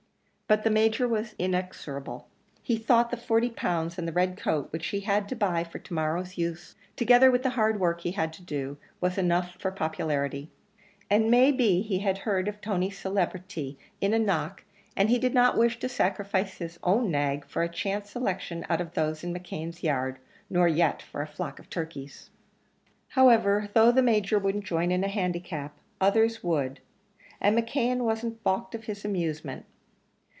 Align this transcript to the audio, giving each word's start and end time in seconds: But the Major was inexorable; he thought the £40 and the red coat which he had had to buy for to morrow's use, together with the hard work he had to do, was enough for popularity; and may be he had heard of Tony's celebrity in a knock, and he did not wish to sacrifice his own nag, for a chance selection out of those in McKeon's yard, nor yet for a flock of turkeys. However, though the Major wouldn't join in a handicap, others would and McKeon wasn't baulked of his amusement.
But 0.47 0.63
the 0.65 0.69
Major 0.69 1.07
was 1.07 1.33
inexorable; 1.39 2.27
he 2.61 2.75
thought 2.75 3.09
the 3.09 3.15
£40 3.15 3.97
and 3.97 4.05
the 4.05 4.11
red 4.11 4.35
coat 4.35 4.69
which 4.73 4.87
he 4.87 4.99
had 4.99 5.13
had 5.13 5.29
to 5.29 5.35
buy 5.37 5.63
for 5.63 5.79
to 5.79 5.93
morrow's 5.93 6.37
use, 6.37 6.75
together 6.97 7.31
with 7.31 7.43
the 7.43 7.51
hard 7.51 7.79
work 7.79 8.01
he 8.01 8.11
had 8.11 8.33
to 8.33 8.41
do, 8.41 8.75
was 8.99 9.17
enough 9.17 9.55
for 9.59 9.71
popularity; 9.71 10.51
and 11.09 11.31
may 11.31 11.53
be 11.53 11.81
he 11.81 11.99
had 11.99 12.17
heard 12.17 12.49
of 12.49 12.59
Tony's 12.59 12.97
celebrity 12.97 13.79
in 14.01 14.13
a 14.13 14.19
knock, 14.19 14.65
and 14.97 15.09
he 15.09 15.17
did 15.19 15.33
not 15.33 15.57
wish 15.57 15.79
to 15.79 15.87
sacrifice 15.87 16.57
his 16.57 16.77
own 16.83 17.09
nag, 17.09 17.47
for 17.47 17.63
a 17.63 17.69
chance 17.69 18.09
selection 18.09 18.65
out 18.67 18.81
of 18.81 18.93
those 18.93 19.23
in 19.23 19.33
McKeon's 19.33 19.83
yard, 19.83 20.17
nor 20.49 20.67
yet 20.67 21.01
for 21.01 21.21
a 21.21 21.27
flock 21.27 21.59
of 21.59 21.69
turkeys. 21.69 22.29
However, 23.07 23.69
though 23.73 23.93
the 23.93 24.03
Major 24.03 24.37
wouldn't 24.37 24.65
join 24.65 24.91
in 24.91 25.05
a 25.05 25.07
handicap, 25.07 25.77
others 26.01 26.43
would 26.43 26.81
and 27.39 27.57
McKeon 27.57 27.99
wasn't 27.99 28.43
baulked 28.43 28.75
of 28.75 28.83
his 28.83 29.05
amusement. 29.05 29.63